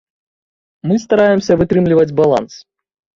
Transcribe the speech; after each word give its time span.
Мы 0.91 0.95
стараемся 1.03 1.57
вытрымліваць 1.59 2.15
баланс. 2.21 2.53